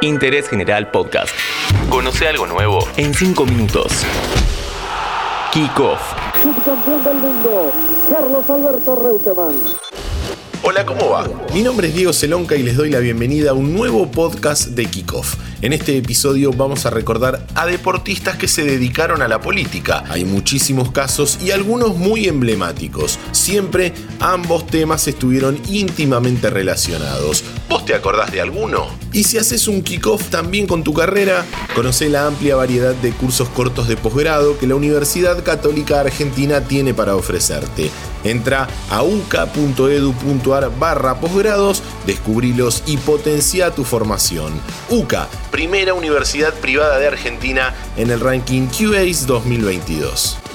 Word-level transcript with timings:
Interés 0.00 0.48
General 0.48 0.90
Podcast. 0.90 1.34
Conoce 1.90 2.28
algo 2.28 2.46
nuevo 2.46 2.78
en 2.96 3.12
5 3.12 3.44
minutos. 3.46 4.04
Kick 5.52 5.80
Off. 5.80 6.12
Subcampeón 6.40 7.02
del 7.02 7.16
mundo, 7.16 7.72
Carlos 8.08 8.48
Alberto 8.48 9.02
Reutemann. 9.02 9.77
Hola, 10.62 10.84
¿cómo 10.84 11.10
va? 11.10 11.24
Mi 11.54 11.62
nombre 11.62 11.86
es 11.86 11.94
Diego 11.94 12.12
Celonca 12.12 12.56
y 12.56 12.64
les 12.64 12.76
doy 12.76 12.90
la 12.90 12.98
bienvenida 12.98 13.50
a 13.50 13.54
un 13.54 13.74
nuevo 13.74 14.10
podcast 14.10 14.66
de 14.68 14.86
Kickoff. 14.86 15.36
En 15.62 15.72
este 15.72 15.96
episodio 15.96 16.52
vamos 16.52 16.84
a 16.84 16.90
recordar 16.90 17.46
a 17.54 17.66
deportistas 17.66 18.36
que 18.36 18.48
se 18.48 18.64
dedicaron 18.64 19.22
a 19.22 19.28
la 19.28 19.40
política. 19.40 20.04
Hay 20.08 20.24
muchísimos 20.24 20.90
casos 20.90 21.38
y 21.42 21.52
algunos 21.52 21.96
muy 21.96 22.26
emblemáticos. 22.26 23.18
Siempre 23.30 23.92
ambos 24.18 24.66
temas 24.66 25.06
estuvieron 25.06 25.60
íntimamente 25.68 26.50
relacionados. 26.50 27.44
¿Vos 27.68 27.84
te 27.84 27.94
acordás 27.94 28.32
de 28.32 28.40
alguno? 28.40 28.88
Y 29.12 29.24
si 29.24 29.38
haces 29.38 29.68
un 29.68 29.82
kickoff 29.82 30.28
también 30.28 30.66
con 30.66 30.82
tu 30.82 30.92
carrera, 30.92 31.46
conoce 31.74 32.08
la 32.08 32.26
amplia 32.26 32.56
variedad 32.56 32.94
de 32.94 33.12
cursos 33.12 33.48
cortos 33.48 33.88
de 33.88 33.96
posgrado 33.96 34.58
que 34.58 34.66
la 34.66 34.74
Universidad 34.74 35.42
Católica 35.44 36.00
Argentina 36.00 36.62
tiene 36.62 36.94
para 36.94 37.14
ofrecerte. 37.16 37.90
Entra 38.24 38.68
a 38.90 39.02
uca.edu.ar 39.02 40.47
barra 40.48 41.20
posgrados, 41.20 41.82
descubrilos 42.06 42.82
y 42.86 42.96
potencia 42.96 43.70
tu 43.70 43.84
formación. 43.84 44.60
UCA, 44.88 45.28
primera 45.50 45.94
universidad 45.94 46.54
privada 46.54 46.98
de 46.98 47.06
Argentina 47.06 47.74
en 47.96 48.10
el 48.10 48.20
ranking 48.20 48.66
QAs 48.66 49.26
2022. 49.26 50.47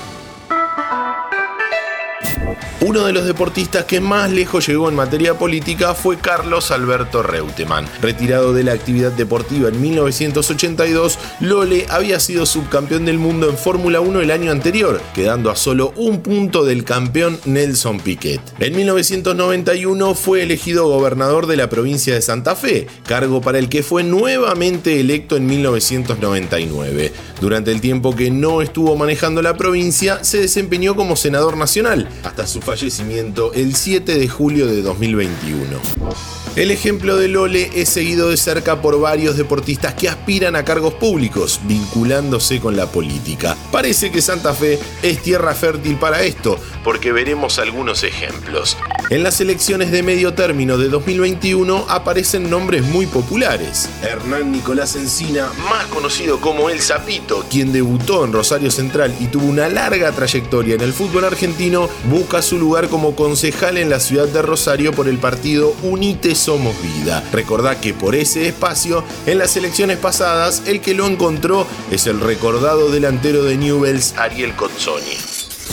Uno 2.85 3.05
de 3.05 3.13
los 3.13 3.23
deportistas 3.23 3.85
que 3.85 4.01
más 4.01 4.29
lejos 4.29 4.67
llegó 4.67 4.89
en 4.89 4.95
materia 4.95 5.35
política 5.35 5.93
fue 5.93 6.17
Carlos 6.17 6.69
Alberto 6.69 7.23
Reutemann. 7.23 7.87
Retirado 8.01 8.53
de 8.53 8.65
la 8.65 8.73
actividad 8.73 9.13
deportiva 9.13 9.69
en 9.69 9.79
1982, 9.81 11.17
Lole 11.39 11.85
había 11.89 12.19
sido 12.19 12.45
subcampeón 12.45 13.05
del 13.05 13.19
mundo 13.19 13.49
en 13.49 13.58
Fórmula 13.58 14.02
1 14.02 14.19
el 14.19 14.31
año 14.31 14.52
anterior, 14.52 14.99
quedando 15.16 15.49
a 15.49 15.55
solo 15.55 15.93
un 15.95 16.19
punto 16.19 16.66
del 16.66 16.83
campeón 16.83 17.39
Nelson 17.45 18.02
Piquet. 18.02 18.41
En 18.59 18.75
1991 18.75 20.13
fue 20.13 20.43
elegido 20.43 20.89
gobernador 20.89 21.47
de 21.47 21.55
la 21.55 21.69
provincia 21.69 22.13
de 22.13 22.21
Santa 22.21 22.53
Fe, 22.53 22.88
cargo 23.08 23.39
para 23.39 23.59
el 23.59 23.69
que 23.69 23.81
fue 23.81 24.03
nuevamente 24.03 24.99
electo 24.99 25.38
en 25.38 25.45
1999. 25.45 27.13
Durante 27.39 27.71
el 27.71 27.80
tiempo 27.80 28.13
que 28.13 28.30
no 28.30 28.61
estuvo 28.61 28.97
manejando 28.97 29.41
la 29.41 29.55
provincia, 29.55 30.21
se 30.25 30.41
desempeñó 30.41 30.97
como 30.97 31.15
senador 31.15 31.55
nacional, 31.55 32.09
hasta 32.23 32.45
su 32.45 32.59
fallecimiento 32.73 33.53
el 33.53 33.75
7 33.75 34.17
de 34.17 34.27
julio 34.27 34.66
de 34.66 34.81
2021. 34.81 36.42
El 36.55 36.69
ejemplo 36.69 37.17
de 37.17 37.29
Lole 37.29 37.71
es 37.73 37.89
seguido 37.89 38.29
de 38.29 38.37
cerca 38.37 38.79
por 38.79 38.99
varios 38.99 39.37
deportistas 39.37 39.95
que 39.95 40.07
aspiran 40.07 40.55
a 40.55 40.63
cargos 40.63 40.93
públicos, 40.93 41.59
vinculándose 41.63 42.59
con 42.59 42.77
la 42.77 42.85
política. 42.85 43.57
Parece 43.71 44.11
que 44.11 44.21
Santa 44.21 44.53
Fe 44.53 44.77
es 45.01 45.23
tierra 45.23 45.55
fértil 45.55 45.95
para 45.95 46.21
esto, 46.21 46.59
porque 46.83 47.11
veremos 47.11 47.57
algunos 47.57 48.03
ejemplos. 48.03 48.77
En 49.09 49.23
las 49.23 49.41
elecciones 49.41 49.91
de 49.91 50.03
medio 50.03 50.35
término 50.35 50.77
de 50.77 50.89
2021 50.89 51.87
aparecen 51.89 52.47
nombres 52.51 52.83
muy 52.83 53.07
populares. 53.07 53.89
Hernán 54.03 54.51
Nicolás 54.51 54.95
Encina, 54.95 55.49
más 55.69 55.85
conocido 55.87 56.39
como 56.39 56.69
El 56.69 56.81
Zapito, 56.81 57.45
quien 57.49 57.73
debutó 57.73 58.25
en 58.25 58.31
Rosario 58.31 58.69
Central 58.69 59.13
y 59.19 59.25
tuvo 59.25 59.47
una 59.47 59.69
larga 59.69 60.11
trayectoria 60.11 60.75
en 60.75 60.81
el 60.81 60.93
fútbol 60.93 61.25
argentino, 61.25 61.89
busca 62.11 62.43
su 62.43 62.59
lugar 62.59 62.89
como 62.89 63.15
concejal 63.15 63.79
en 63.79 63.89
la 63.89 63.99
ciudad 63.99 64.27
de 64.27 64.43
Rosario 64.43 64.91
por 64.91 65.07
el 65.07 65.17
partido 65.17 65.75
Unite 65.81 66.35
Somos 66.44 66.75
Vida. 66.81 67.23
Recordá 67.31 67.80
que 67.80 67.94
por 67.94 68.16
ese 68.16 68.49
espacio, 68.49 69.05
en 69.25 69.38
las 69.38 69.55
elecciones 69.55 69.97
pasadas, 69.97 70.63
el 70.66 70.81
que 70.81 70.94
lo 70.94 71.08
encontró 71.08 71.66
es 71.89 72.05
el 72.05 72.19
recordado 72.19 72.91
delantero 72.91 73.45
de 73.45 73.55
Newells, 73.55 74.13
Ariel 74.17 74.53
Cozzoni. 74.53 75.16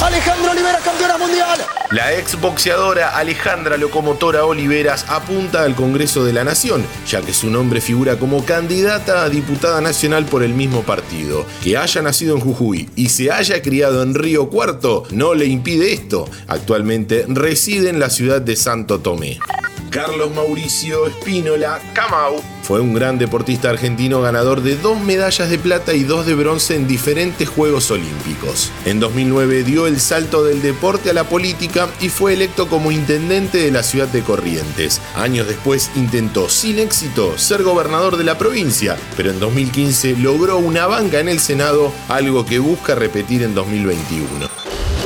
Alejandro 0.00 0.52
Olivera, 0.52 0.78
campeona 0.78 1.18
mundial. 1.18 1.58
La 1.90 2.14
ex 2.14 2.40
boxeadora 2.40 3.16
Alejandra 3.16 3.76
Locomotora 3.76 4.44
Oliveras 4.44 5.06
apunta 5.08 5.64
al 5.64 5.74
Congreso 5.74 6.24
de 6.24 6.32
la 6.32 6.44
Nación, 6.44 6.84
ya 7.04 7.20
que 7.20 7.34
su 7.34 7.50
nombre 7.50 7.80
figura 7.80 8.16
como 8.16 8.44
candidata 8.44 9.24
a 9.24 9.28
diputada 9.28 9.80
nacional 9.80 10.24
por 10.26 10.44
el 10.44 10.54
mismo 10.54 10.82
partido. 10.82 11.44
Que 11.64 11.76
haya 11.76 12.00
nacido 12.00 12.36
en 12.36 12.42
Jujuy 12.42 12.88
y 12.94 13.08
se 13.08 13.32
haya 13.32 13.60
criado 13.60 14.04
en 14.04 14.14
Río 14.14 14.48
Cuarto 14.50 15.02
no 15.10 15.34
le 15.34 15.46
impide 15.46 15.92
esto. 15.92 16.30
Actualmente 16.46 17.24
reside 17.26 17.90
en 17.90 17.98
la 17.98 18.08
ciudad 18.08 18.40
de 18.40 18.54
Santo 18.54 19.00
Tomé. 19.00 19.40
Carlos 19.90 20.32
Mauricio 20.32 21.08
Espínola 21.08 21.80
Camau 21.92 22.40
fue 22.70 22.80
un 22.80 22.94
gran 22.94 23.18
deportista 23.18 23.68
argentino 23.68 24.20
ganador 24.20 24.62
de 24.62 24.76
dos 24.76 25.00
medallas 25.00 25.50
de 25.50 25.58
plata 25.58 25.92
y 25.92 26.04
dos 26.04 26.24
de 26.24 26.36
bronce 26.36 26.76
en 26.76 26.86
diferentes 26.86 27.48
Juegos 27.48 27.90
Olímpicos. 27.90 28.70
En 28.84 29.00
2009 29.00 29.64
dio 29.64 29.88
el 29.88 29.98
salto 29.98 30.44
del 30.44 30.62
deporte 30.62 31.10
a 31.10 31.12
la 31.12 31.24
política 31.24 31.88
y 32.00 32.10
fue 32.10 32.34
electo 32.34 32.68
como 32.68 32.92
intendente 32.92 33.58
de 33.58 33.72
la 33.72 33.82
ciudad 33.82 34.06
de 34.06 34.22
Corrientes. 34.22 35.00
Años 35.16 35.48
después 35.48 35.90
intentó 35.96 36.48
sin 36.48 36.78
éxito 36.78 37.36
ser 37.38 37.64
gobernador 37.64 38.16
de 38.16 38.22
la 38.22 38.38
provincia, 38.38 38.96
pero 39.16 39.32
en 39.32 39.40
2015 39.40 40.18
logró 40.18 40.58
una 40.58 40.86
banca 40.86 41.18
en 41.18 41.28
el 41.28 41.40
Senado, 41.40 41.92
algo 42.08 42.46
que 42.46 42.60
busca 42.60 42.94
repetir 42.94 43.42
en 43.42 43.56
2021. 43.56 44.59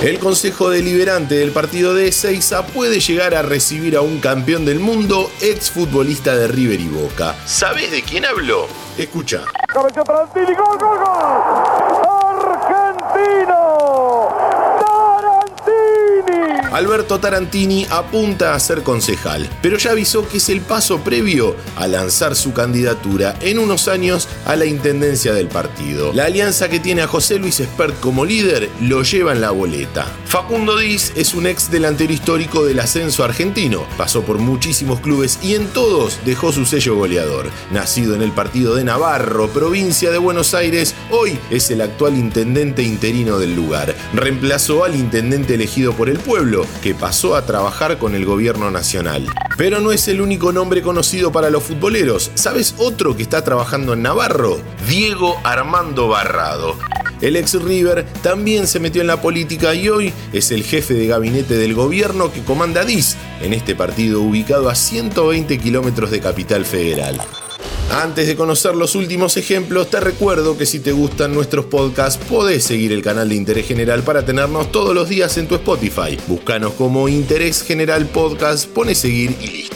El 0.04 0.19
Consejo 0.19 0.69
Deliberante 0.69 1.37
del 1.37 1.50
partido 1.50 1.94
de 1.94 2.09
Ezeiza 2.09 2.66
puede 2.66 3.00
llegar 3.00 3.34
a 3.34 3.41
recibir 3.41 3.97
a 3.97 4.03
un 4.03 4.20
campeón 4.20 4.66
del 4.66 4.78
mundo, 4.78 5.31
exfutbolista 5.41 6.37
de 6.37 6.47
River 6.47 6.78
y 6.78 6.88
Boca. 6.88 7.34
¿Sabes 7.47 7.91
de 7.91 8.03
quién 8.03 8.26
hablo? 8.26 8.69
Escucha. 8.98 9.44
Cabeceó 9.66 10.04
Tarantini, 10.04 10.54
gol, 10.54 10.76
gol, 10.78 10.98
gol. 10.98 11.09
Argentino. 12.69 14.28
Tarantini. 14.84 16.63
Alberto 16.74 17.20
Tarantini 17.20 17.86
apunta 17.88 18.52
a 18.52 18.58
ser 18.58 18.82
concejal, 18.82 19.48
pero 19.62 19.78
ya 19.78 19.92
avisó 19.92 20.26
que 20.26 20.38
es 20.38 20.48
el 20.48 20.60
paso 20.60 20.98
previo 20.98 21.54
a 21.76 21.86
lanzar 21.86 22.34
su 22.34 22.52
candidatura 22.52 23.36
en 23.42 23.60
unos 23.60 23.86
años 23.86 24.28
a 24.44 24.56
la 24.56 24.64
intendencia 24.64 25.32
del 25.32 25.46
partido. 25.46 26.12
La 26.12 26.24
alianza 26.24 26.68
que 26.68 26.80
tiene 26.80 27.02
a 27.02 27.06
José 27.06 27.38
Luis 27.38 27.60
Espert 27.60 28.00
como 28.00 28.24
líder 28.24 28.68
lo 28.80 29.04
lleva 29.04 29.30
en 29.30 29.40
la 29.40 29.52
boleta. 29.52 30.08
Facundo 30.26 30.76
Diz 30.76 31.12
es 31.14 31.32
un 31.34 31.46
ex 31.46 31.70
delantero 31.70 32.12
histórico 32.12 32.64
del 32.64 32.80
ascenso 32.80 33.22
argentino, 33.22 33.86
pasó 33.96 34.22
por 34.22 34.38
muchísimos 34.38 34.98
clubes 34.98 35.38
y 35.44 35.54
en 35.54 35.68
todos 35.68 36.18
dejó 36.24 36.50
su 36.50 36.66
sello 36.66 36.96
goleador. 36.96 37.50
Nacido 37.70 38.16
en 38.16 38.22
el 38.22 38.32
partido 38.32 38.74
de 38.74 38.82
Navarro, 38.82 39.46
provincia 39.46 40.10
de 40.10 40.18
Buenos 40.18 40.54
Aires, 40.54 40.96
hoy 41.12 41.38
es 41.50 41.70
el 41.70 41.82
actual 41.82 42.16
intendente 42.16 42.82
interino 42.82 43.38
del 43.38 43.54
lugar. 43.54 43.94
Reemplazó 44.12 44.82
al 44.82 44.96
intendente 44.96 45.54
elegido 45.54 45.92
por 45.92 46.10
el 46.10 46.18
pueblo, 46.18 46.63
que 46.82 46.94
pasó 46.94 47.36
a 47.36 47.47
trabajar 47.47 47.98
con 47.98 48.14
el 48.14 48.25
gobierno 48.25 48.70
nacional. 48.70 49.26
Pero 49.56 49.80
no 49.80 49.92
es 49.92 50.08
el 50.08 50.20
único 50.20 50.52
nombre 50.52 50.82
conocido 50.82 51.32
para 51.32 51.50
los 51.50 51.62
futboleros. 51.62 52.30
¿Sabes 52.34 52.75
otro 52.78 53.16
que 53.16 53.22
está 53.22 53.42
trabajando 53.42 53.92
en 53.92 54.02
Navarro? 54.02 54.58
Diego 54.88 55.36
Armando 55.44 56.08
Barrado. 56.08 56.76
El 57.20 57.36
ex 57.36 57.54
River 57.54 58.04
también 58.22 58.66
se 58.66 58.80
metió 58.80 59.00
en 59.00 59.06
la 59.06 59.22
política 59.22 59.75
y 59.75 59.88
hoy 59.88 60.12
es 60.32 60.50
el 60.50 60.62
jefe 60.62 60.94
de 60.94 61.06
gabinete 61.06 61.56
del 61.56 61.75
gobierno 61.75 62.32
que 62.32 62.42
comanda 62.42 62.84
DIS 62.84 63.16
en 63.41 63.54
este 63.54 63.75
partido 63.75 64.20
ubicado 64.20 64.69
a 64.69 64.75
120 64.75 65.58
kilómetros 65.58 66.10
de 66.10 66.20
Capital 66.20 66.64
Federal. 66.64 67.20
Antes 67.90 68.26
de 68.26 68.34
conocer 68.34 68.74
los 68.74 68.94
últimos 68.94 69.36
ejemplos, 69.36 69.88
te 69.88 70.00
recuerdo 70.00 70.56
que 70.56 70.66
si 70.66 70.80
te 70.80 70.92
gustan 70.92 71.32
nuestros 71.32 71.66
podcasts, 71.66 72.22
podés 72.24 72.64
seguir 72.64 72.92
el 72.92 73.02
canal 73.02 73.28
de 73.28 73.36
Interés 73.36 73.66
General 73.66 74.02
para 74.02 74.24
tenernos 74.24 74.72
todos 74.72 74.94
los 74.94 75.08
días 75.08 75.36
en 75.38 75.46
tu 75.46 75.54
Spotify. 75.54 76.18
Búscanos 76.26 76.72
como 76.74 77.08
Interés 77.08 77.62
General 77.62 78.04
Podcast, 78.06 78.68
pone 78.68 78.94
seguir 78.94 79.36
y 79.40 79.46
listo. 79.46 79.73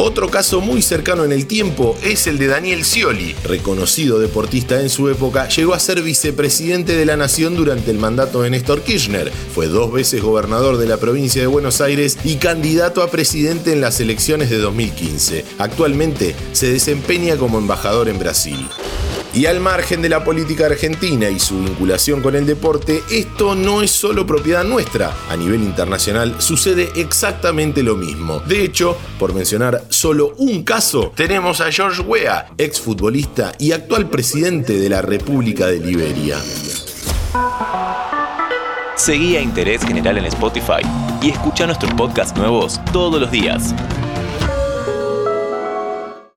Otro 0.00 0.30
caso 0.30 0.60
muy 0.60 0.80
cercano 0.80 1.24
en 1.24 1.32
el 1.32 1.48
tiempo 1.48 1.98
es 2.04 2.28
el 2.28 2.38
de 2.38 2.46
Daniel 2.46 2.84
Scioli, 2.84 3.34
reconocido 3.42 4.20
deportista 4.20 4.80
en 4.80 4.90
su 4.90 5.08
época, 5.08 5.48
llegó 5.48 5.74
a 5.74 5.80
ser 5.80 6.02
vicepresidente 6.02 6.94
de 6.94 7.04
la 7.04 7.16
Nación 7.16 7.56
durante 7.56 7.90
el 7.90 7.98
mandato 7.98 8.42
de 8.42 8.50
Néstor 8.50 8.82
Kirchner, 8.82 9.32
fue 9.32 9.66
dos 9.66 9.92
veces 9.92 10.22
gobernador 10.22 10.76
de 10.76 10.86
la 10.86 10.98
provincia 10.98 11.42
de 11.42 11.48
Buenos 11.48 11.80
Aires 11.80 12.16
y 12.22 12.36
candidato 12.36 13.02
a 13.02 13.10
presidente 13.10 13.72
en 13.72 13.80
las 13.80 13.98
elecciones 13.98 14.50
de 14.50 14.58
2015. 14.58 15.44
Actualmente 15.58 16.36
se 16.52 16.72
desempeña 16.72 17.36
como 17.36 17.58
embajador 17.58 18.08
en 18.08 18.20
Brasil. 18.20 18.68
Y 19.34 19.46
al 19.46 19.60
margen 19.60 20.02
de 20.02 20.08
la 20.08 20.24
política 20.24 20.66
argentina 20.66 21.28
y 21.28 21.38
su 21.38 21.58
vinculación 21.58 22.22
con 22.22 22.34
el 22.34 22.46
deporte, 22.46 23.02
esto 23.10 23.54
no 23.54 23.82
es 23.82 23.90
solo 23.90 24.26
propiedad 24.26 24.64
nuestra. 24.64 25.14
A 25.28 25.36
nivel 25.36 25.62
internacional 25.62 26.40
sucede 26.40 26.90
exactamente 26.96 27.82
lo 27.82 27.94
mismo. 27.94 28.40
De 28.40 28.64
hecho, 28.64 28.96
por 29.18 29.34
mencionar 29.34 29.84
solo 29.90 30.34
un 30.38 30.64
caso, 30.64 31.12
tenemos 31.14 31.60
a 31.60 31.70
George 31.70 32.02
Weah, 32.02 32.46
exfutbolista 32.56 33.52
y 33.58 33.72
actual 33.72 34.08
presidente 34.08 34.78
de 34.78 34.88
la 34.88 35.02
República 35.02 35.66
de 35.66 35.80
Liberia. 35.80 36.38
Seguí 38.96 39.36
a 39.36 39.40
Interés 39.40 39.84
General 39.84 40.18
en 40.18 40.24
Spotify 40.24 40.82
y 41.22 41.30
escucha 41.30 41.66
nuestros 41.66 41.92
podcasts 41.94 42.36
nuevos 42.36 42.80
todos 42.92 43.20
los 43.20 43.30
días. 43.30 43.74